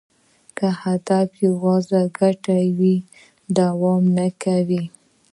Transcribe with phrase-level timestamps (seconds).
[0.57, 2.95] که هدف یوازې ګټه وي،
[3.57, 4.83] دوام نه کوي.